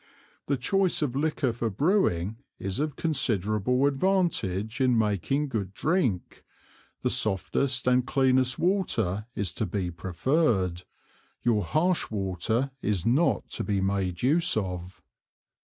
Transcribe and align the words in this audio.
The 0.47 0.57
Choice 0.57 1.03
of 1.03 1.15
Liquor 1.15 1.53
for 1.53 1.69
Brewing 1.69 2.37
is 2.57 2.79
of 2.79 2.95
considerable 2.95 3.85
advantage 3.85 4.81
in 4.81 4.97
making 4.97 5.49
good 5.49 5.75
Drink, 5.75 6.43
the 7.03 7.11
softest 7.11 7.85
and 7.85 8.03
cleanest 8.03 8.57
water 8.57 9.27
is 9.35 9.53
to 9.53 9.67
be 9.67 9.91
prererr'd, 9.91 10.85
your 11.43 11.63
harsh 11.63 12.09
water 12.09 12.71
is 12.81 13.05
not 13.05 13.47
to 13.49 13.63
be 13.63 13.79
made 13.79 14.23
use 14.23 14.57
of. 14.57 15.03